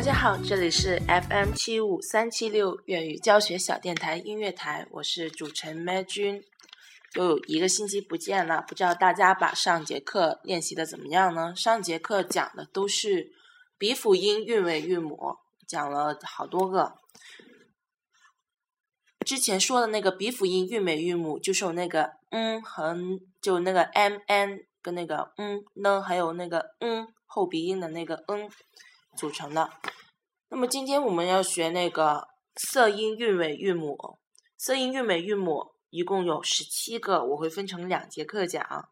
[0.00, 6.42] 大家好，这里是 FM 七五三七六粤语教学小电台音乐台，我是主持人麦君。
[7.16, 11.54] 又有一个星期不见了，不知道大家把上节课练习的怎么样呢？
[11.54, 13.30] 上节课讲的都是
[13.76, 15.36] 鼻辅音韵尾韵母，
[15.68, 16.94] 讲了好多个。
[19.26, 22.96] 之前说的那个鼻辅音韵尾韵母，就是有那个嗯和
[23.42, 28.48] 就那个 m n 跟那个嗯呢，还有那个嗯后鼻音的那个嗯
[29.16, 29.70] 组成的。
[30.48, 34.18] 那么今天我们要学那个色音韵尾韵母，
[34.56, 38.88] 色音韵尾韵母一共有十七个，我会分成两节课讲。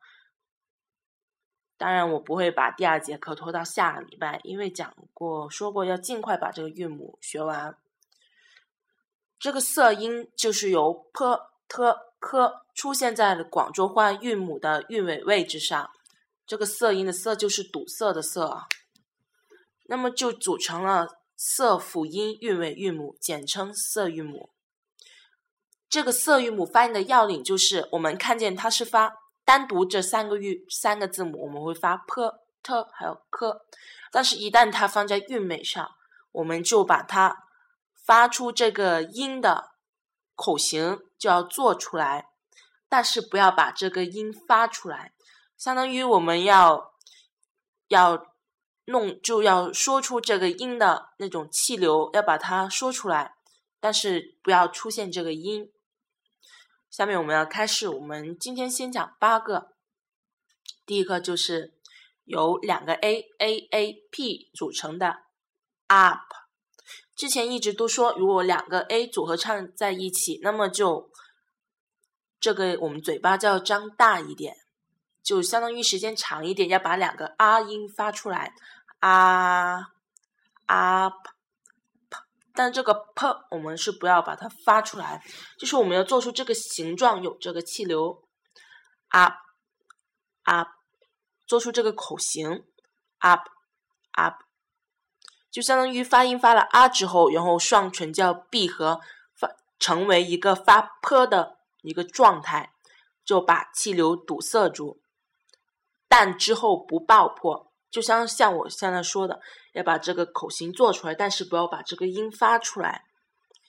[1.76, 7.76] 当然，我不会把第二节课拖到下个礼拜，因为讲过说过要尽快把这个韵母学完。
[9.38, 11.36] 这个色音就是由 p、
[11.68, 11.82] t、
[12.18, 15.88] k 出现在了广州话韵母的韵尾位置上，
[16.44, 18.66] 这个色音的色就是堵塞的塞，
[19.88, 21.18] 那么就组成了。
[21.40, 24.50] 色辅音韵尾韵母，简称色韵母。
[25.88, 32.28] 这个色韵母发音的要领就是，我们看见它是发单独这三个韵三个字母，我们会发 p、
[32.60, 33.46] t 还有 k。
[34.10, 35.88] 但是，一旦它放在韵尾上，
[36.32, 37.44] 我们就把它
[38.04, 39.70] 发出这个音的
[40.34, 42.30] 口型就要做出来，
[42.88, 45.12] 但是不要把这个音发出来，
[45.56, 46.94] 相当于我们要
[47.86, 48.27] 要。
[48.88, 53.34] 弄就要说出这个音的那种气流，要把它说出来，
[53.80, 55.70] 但是不要出现这个音。
[56.88, 59.72] 下面我们要开始，我们今天先讲八个。
[60.86, 61.74] 第一个就是
[62.24, 65.18] 由两个 a a a p 组成的
[65.88, 66.32] up。
[67.14, 71.10] 之前一直都说，如果两个 a 组合唱在一起，那么就
[72.40, 74.56] 这个我们嘴巴就要张大一点，
[75.22, 78.54] 就相当于时间长一点，要把两个 r 音发出来。
[79.00, 79.92] 啊
[80.66, 81.16] 啊 p，
[82.52, 85.22] 但这个 p 我们是不要把它发出来，
[85.58, 88.24] 就是我们要做出这个形状，有这个气流
[89.10, 89.34] ，up
[90.42, 90.68] up，
[91.46, 92.64] 做出这个口型
[93.18, 93.48] ，up
[94.12, 94.42] up，
[95.50, 99.00] 就相当于发音发了啊之后，然后双唇就要闭合，
[99.34, 102.72] 发成为一个发 p 的一个状态，
[103.24, 105.00] 就把气流堵塞住，
[106.08, 107.67] 但之后不爆破。
[107.90, 109.40] 就像像我现在说的，
[109.72, 113.02] 要把这个口型做出来，但是不要把这个音发出来，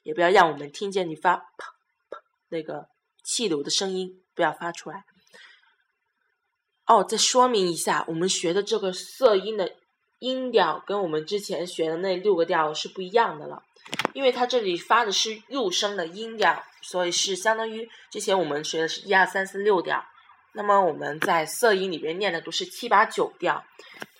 [0.03, 1.67] 也不要让我们听见你发“啪
[2.09, 2.17] 啪”
[2.49, 2.87] 那个
[3.23, 5.03] 气流的声音，不要发出来。
[6.85, 9.71] 哦，再说明一下，我们学的这个色音的
[10.19, 13.61] 音调跟我们之前学的那六个调是不一样的了，
[14.13, 20.03] 因为它这里发的是入声的音调，所以是相当于之前我们学的是一二三四六调，
[20.53, 23.63] 那么我们在色音里边念的都是七八九调。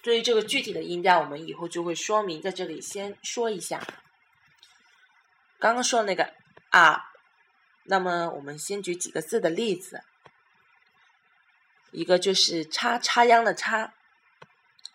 [0.10, 3.86] 对于这个具体的音调，我们以后就会说明，在这里先说一下。
[5.60, 6.34] 刚刚说的那个
[6.72, 7.12] 啊，
[7.84, 10.04] 那么我们先举几个字的例子，
[11.92, 13.94] 一个就是插插秧的插，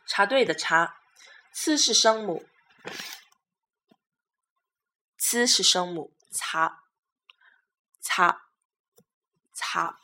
[0.04, 0.96] 插队的插，
[1.54, 2.44] 呲是声母，
[5.16, 6.82] 呲是声母，擦，
[8.00, 8.48] 擦，
[9.52, 10.00] 擦，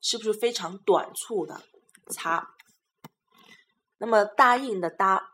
[0.00, 1.64] 是不是非常短促的
[2.12, 2.52] 擦？
[3.98, 5.32] 那么答应的答，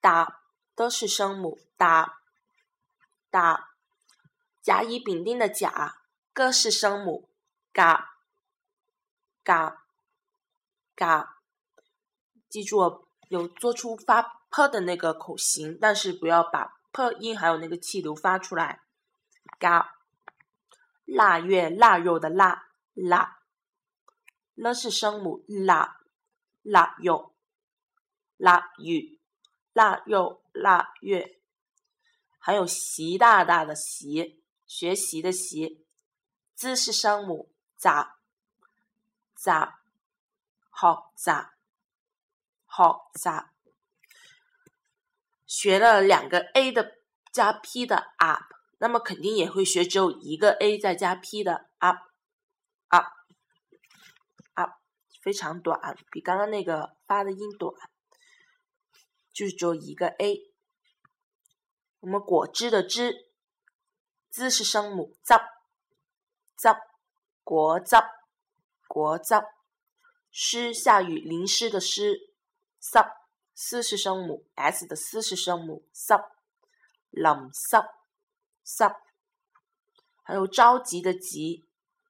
[0.00, 0.40] 答
[0.74, 2.20] 都是声母，答
[3.30, 3.70] 答
[4.62, 7.28] 甲乙丙丁的甲，各是声母，
[7.72, 8.14] 嘎
[9.42, 9.82] 嘎
[10.94, 11.34] 嘎。
[12.48, 18.80] 记住，有做出发 p 的那个口型，但是不要把 p 音还有那个气流发出来。
[19.58, 19.96] 嘎，
[21.04, 23.38] 腊月腊肉的腊，腊
[24.54, 25.97] 了是声母，腊。
[26.70, 27.34] 腊肉、
[28.36, 29.18] 腊鱼、
[29.72, 31.40] 腊肉、腊月，
[32.38, 35.86] 还有习大大的习，学习的习，
[36.54, 38.18] 姿是声母，咋
[39.34, 39.80] 咋
[40.68, 41.54] 好咋
[42.66, 43.54] 好咋，
[45.46, 46.98] 学了两个 a 的
[47.32, 52.07] 加 p 的 up，那么肯定也会学只有一个 a 再加 p 的 up。
[55.20, 57.74] 非常短，比刚刚那个发的音短，
[59.32, 60.52] 就是只有一个 a
[62.00, 63.30] 我们果汁的汁，
[64.30, 65.34] 滋是声母，z
[66.56, 66.76] z
[67.42, 67.96] 果汁
[68.86, 69.34] 果汁。
[70.30, 72.34] 湿下雨淋湿的湿
[73.54, 76.14] ，s 是声母，s 的丝是声母，s
[77.10, 77.76] 冷湿
[78.62, 78.84] 湿。
[80.22, 81.66] 还有着急的急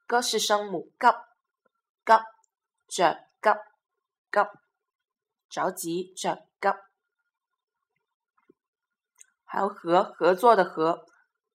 [0.08, 1.08] ，g 是声母，g
[2.04, 2.24] g
[2.88, 3.50] 着急
[4.30, 4.38] 急
[5.48, 6.68] 着急着急。
[9.44, 11.06] 还有合合作的合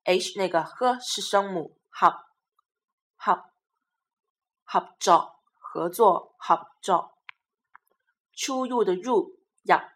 [0.03, 2.25] ，h 那个呵是声母，合
[3.15, 3.50] 合
[4.63, 7.18] 合作合作合作。
[8.35, 9.94] 出入的入呀，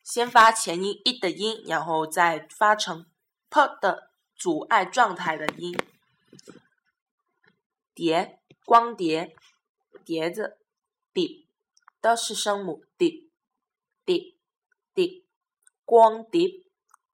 [0.03, 3.05] 先发前音 i 的音，然后再发成
[3.51, 5.77] p 的阻碍状态的音。
[7.93, 9.37] 碟，光碟，
[10.07, 10.59] 碟子
[11.13, 11.45] 碟
[12.01, 14.17] 的是声母，d，d，d，
[15.85, 16.65] 光碟，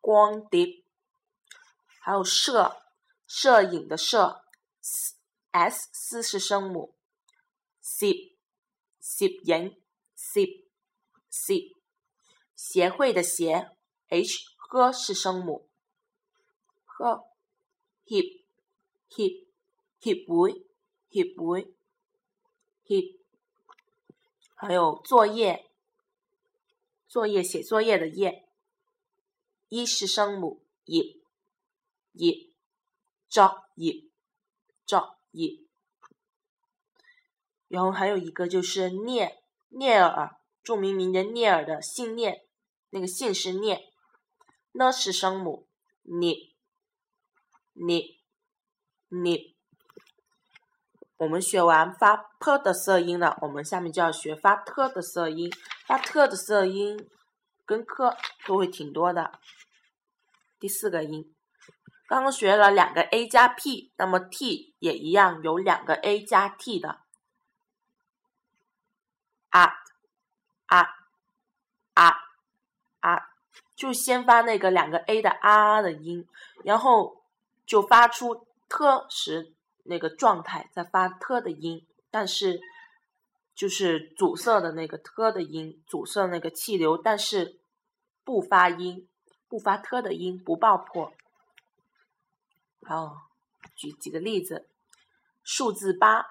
[0.00, 0.84] 光碟。
[1.98, 2.80] 还有摄，
[3.26, 4.44] 摄影的摄。
[5.50, 6.94] s 丝是声母
[7.84, 8.06] 摄
[8.98, 9.76] 摄影
[10.16, 10.40] 摄
[11.28, 11.52] 摄
[12.56, 13.70] 协会的协
[14.08, 15.68] ，h 呵是声母，
[16.86, 17.28] 呵
[18.06, 18.42] hip
[19.10, 19.46] hip
[20.00, 20.66] hip 会
[21.10, 21.74] hip 会
[22.86, 23.20] hip
[24.54, 25.70] 还有作业，
[27.06, 28.48] 作业写作业的业，
[29.68, 31.04] 一是声母，业
[32.12, 32.50] 业
[33.28, 34.08] 作业。
[34.86, 35.63] 作业，
[37.74, 42.46] 然后还有一个就是聂聂耳，著名名人聂耳的姓聂，
[42.90, 43.90] 那个姓是聂，
[44.74, 45.66] 呢是声母，
[46.04, 46.36] 聂
[47.72, 48.04] 聂
[49.08, 49.56] 聂。
[51.16, 55.52] 我们学完发 p 的色音了，我们下面就要学发 t 的色音，
[55.84, 57.10] 发 t 的色音
[57.66, 58.16] 跟 k
[58.46, 59.32] 都会挺多的。
[60.60, 61.34] 第四个音。
[62.06, 67.00] 刚刚学了两个 a 加 p，那么 t 也一样有两个 a 加 t 的。
[69.54, 69.72] 啊
[70.66, 70.84] 啊
[71.94, 72.12] 啊
[72.98, 73.30] 啊，
[73.76, 76.26] 就先发那个两个 a 的啊的音，
[76.64, 77.22] 然后
[77.64, 79.54] 就发出 t 时
[79.84, 82.60] 那个状态，再发 t 的音，但是
[83.54, 87.60] 就是阻塞的那个 t 的音，阻塞那个气流，但是
[88.24, 89.08] 不发音，
[89.46, 91.12] 不发 t 的音，不爆破。
[92.82, 93.28] 好，
[93.76, 94.68] 举几个例子。
[95.44, 96.26] 数字八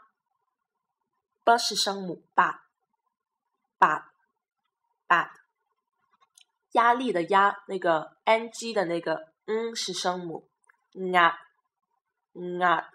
[1.45, 2.62] ，b 是声母，八，
[3.83, 4.13] 把
[5.07, 5.33] 把。
[6.71, 10.49] 压力的压，那个 ng 的那个嗯是声母，
[11.13, 11.37] 啊，
[12.61, 12.89] 啊，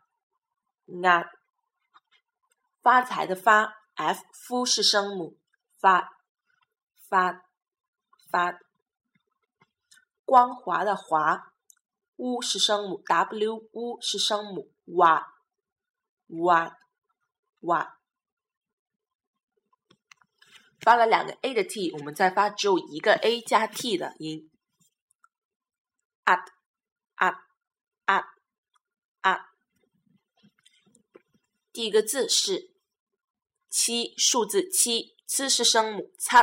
[1.04, 1.30] 啊。
[2.80, 5.36] 发财的发，f 夫是声母，
[5.78, 6.10] 发，
[7.08, 7.42] 发，
[8.30, 8.58] 发。
[10.24, 11.52] 光滑的滑。
[12.16, 15.24] u 是声母，w u 是声母，wa
[16.28, 16.72] wa
[17.60, 17.97] wa
[20.80, 24.50] 发了两个 a 的 t，我们再发只有一个 a 加 t 的音
[26.24, 26.44] ，at
[27.16, 27.38] at
[28.06, 28.24] at
[29.22, 29.40] at。
[31.72, 32.70] 第一个字是
[33.68, 36.36] 七，数字七，c 是声母，c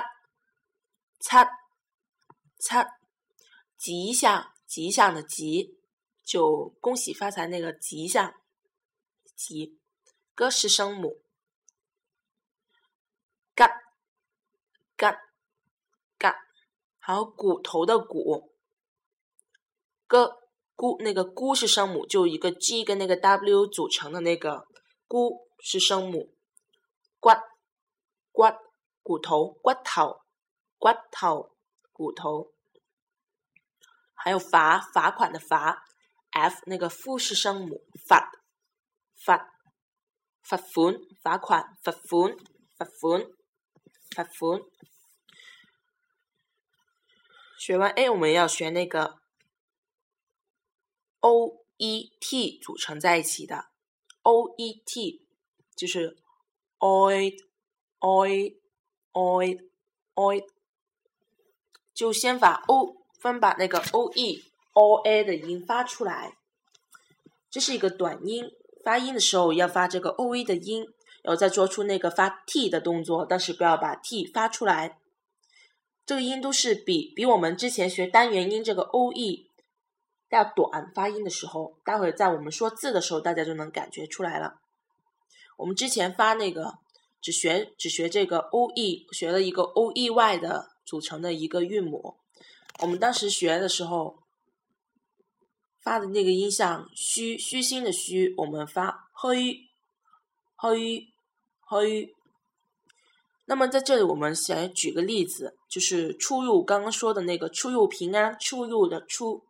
[1.19, 1.45] c
[2.59, 2.87] c
[3.77, 4.51] 吉祥。
[4.67, 5.77] 吉祥的吉，
[6.23, 8.33] 就恭喜发财那个吉祥，
[9.35, 9.79] 吉，
[10.33, 11.21] 歌是声母，
[13.53, 13.69] 嘎，
[14.97, 15.19] 嘎，
[16.17, 16.35] 嘎，
[16.99, 18.53] 还有骨头的骨，
[20.07, 20.37] 歌，
[20.75, 24.65] 咕，那个咕是声母，就一个 g 跟那个 w 组成的那个
[25.07, 26.33] 咕是声母，
[27.19, 27.29] 骨，
[28.31, 28.43] 骨，
[29.03, 30.21] 骨头，骨头，
[30.77, 31.51] 骨头，
[31.91, 32.53] 骨头。
[34.13, 35.85] 还有罚罚款的罚
[36.31, 38.31] ，f 那个复是声母，罚
[39.13, 39.51] 罚
[40.41, 42.37] 罚款罚款罚款
[42.77, 43.34] 罚款。
[44.15, 44.61] 罚款。
[47.57, 49.19] 学完 a，我们要学那个
[51.19, 53.65] o e t 组成在一起的
[54.21, 55.25] o e t，
[55.75, 56.17] 就是
[56.79, 57.43] oid
[57.99, 58.57] oid
[59.13, 59.67] oid
[60.13, 60.47] oid，
[61.93, 63.05] 就先把 o。
[63.25, 64.43] 分把那个 o e
[64.73, 66.37] o a 的音发出来，
[67.49, 68.51] 这是一个短音，
[68.83, 70.87] 发音的时候要发这个 o e 的音，
[71.25, 74.99] 然后再做出那个发 t 的动作，但是不要把 t 发出来。
[76.05, 79.49] 这个音都是比比我们之前学单元音这个 o e
[80.29, 84.59] 要短发音的时候，待会在我们说字的时候，大家就能感觉出来了。
[85.57, 86.75] 我们之前发那个
[87.19, 92.17] 只学只学这个 o e，学了一个 o e y 的组成的一个韵母。
[92.81, 94.19] 我们当时学的时候
[95.81, 99.71] 发的那个音像虚虚心的虚，我们发嘿
[101.65, 102.13] 嘿。
[103.47, 109.43] 那么在这里，我们先举个例子，就是出入刚刚说的那个出入平安出入的出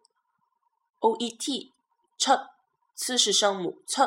[1.00, 1.72] ，o e t，
[2.18, 2.34] 出，
[2.94, 4.04] 次是声母出，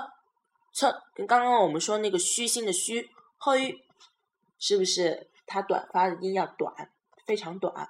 [0.74, 3.82] 出，跟刚刚我们说那个虚心的虚，嘿，
[4.58, 6.90] 是不是它短发的音要短，
[7.24, 7.88] 非常短？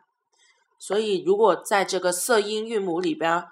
[0.78, 3.44] 所以如果在这个色音韵母里边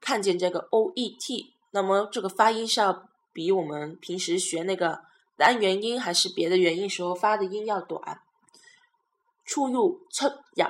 [0.00, 5.10] 看见这个 o e t，那么这个发音是要比我们平时学那个。
[5.42, 8.22] 单元音还是别的元音时候发的音要短，
[9.44, 10.64] 出入出入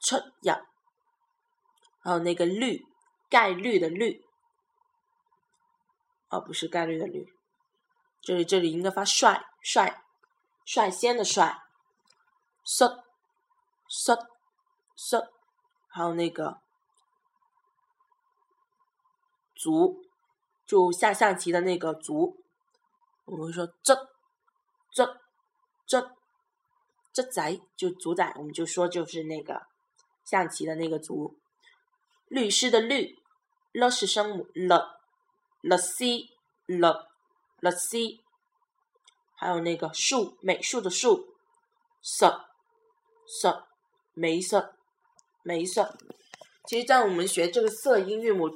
[0.00, 0.54] 出入，
[1.98, 2.84] 还有那个率
[3.28, 4.24] 概率的率，
[6.28, 7.26] 哦不是概率的率，
[8.22, 10.00] 这里这里应该发率率
[10.64, 11.42] 率先的率，
[12.62, 12.86] 率
[13.88, 14.14] 率
[14.94, 15.28] 率，
[15.88, 16.60] 还有那个
[19.56, 20.04] 足，
[20.64, 22.43] 就下象棋的那个足。
[23.24, 23.94] 我们说这
[24.92, 25.20] 这
[25.86, 26.10] 这
[27.12, 29.62] 这仔就主宰，我们就说就是那个
[30.24, 31.36] 象棋的那个卒。
[32.28, 33.18] 律师的律
[33.72, 34.74] ，l 是声母，l
[35.62, 36.28] l c
[36.66, 37.06] l
[37.60, 38.20] l c，
[39.36, 41.34] 还有那个术美术的术
[42.02, 42.26] ，s
[43.26, 43.64] s
[44.14, 44.74] 没色
[45.42, 45.96] 没色。
[46.66, 48.50] 其实，在我们学这个色音韵母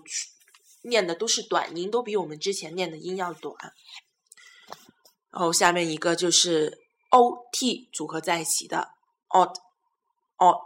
[0.83, 3.55] 念的都是短音，都比我们之前念的音要短。
[5.31, 8.95] 然后下面一个就是 o t 组合在一起的
[9.29, 10.59] odd，odd，odd，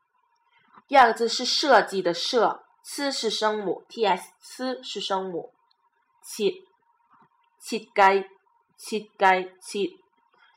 [0.89, 5.53] 第二个字是设计的设，ts 是声母，ts 呲是声母，
[6.23, 6.53] 切
[7.61, 8.21] 切该
[8.79, 9.91] 切该切。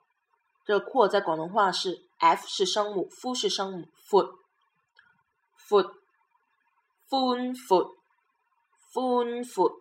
[0.66, 4.36] 这个括在广东话是 f 是声母，f 是声母，foot
[5.66, 9.80] foot，foot foot，foot foot。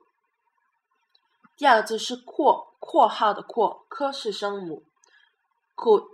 [1.57, 4.85] 第二个字是括括号的括，科是声母
[5.75, 6.07] ，could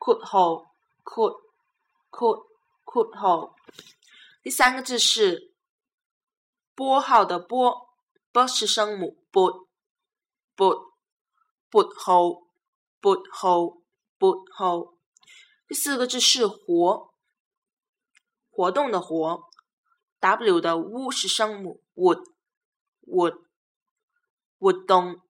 [0.00, 1.38] could hold，could
[2.10, 2.44] could
[2.84, 3.52] could hold。
[4.42, 5.47] 第三个字是。
[6.78, 7.88] 拨号的拨
[8.30, 9.66] ，b 是声母，boot
[10.54, 10.78] boot
[11.72, 12.46] boot h o
[13.00, 13.82] boot hole
[14.16, 14.96] boot h o
[15.66, 17.10] 第四个字是活，
[18.48, 19.42] 活动的活
[20.20, 22.22] ，W 的 W 是声母，wood
[23.08, 23.34] wood
[24.60, 25.20] wood 东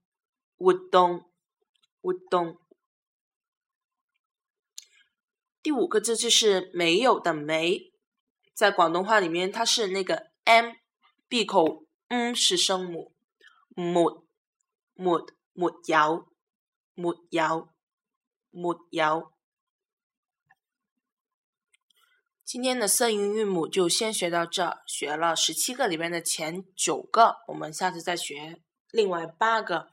[0.59, 1.25] wood 东
[2.03, 2.59] wood 东
[5.63, 7.91] 第五个字就是没有的没，
[8.53, 10.73] 在广东话里面它是那个 m。
[11.29, 13.13] 闭口，嗯是声母，
[13.75, 14.25] 没
[14.95, 16.27] 没没有
[16.95, 17.69] 没有
[18.51, 19.33] 没有。
[22.45, 29.89] 今天的色韵韵母就先学到这，学了十七个里面的前九个，我们下次再学另外八个。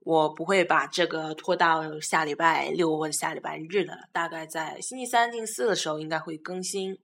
[0.00, 6.96] 我不会把这个拖到下礼拜六或者下礼拜日的，大概在星期三、星期四的时候应该会更新。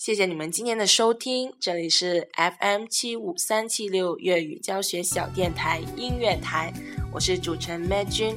[0.00, 6.72] 谢谢你们今天的收听，这里是 FM 七五三七六粤语教学小电台音乐台，
[7.12, 8.34] 我是主持人 Mad 君。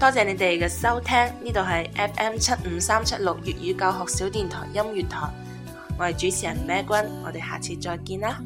[0.00, 5.32] 多謝你哋嘅收聽，呢度係 FM 七五三七六粵語教學小電台音樂台，
[5.96, 8.42] 我係主持人咩君，我哋下次再見啦。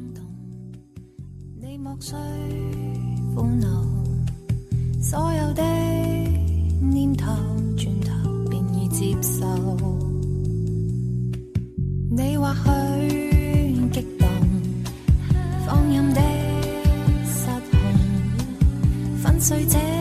[1.59, 1.97] 你莫
[5.01, 5.63] 所有的
[6.83, 7.33] 念頭
[7.79, 9.47] 轉頭便已接受，
[19.53, 19.92] 在这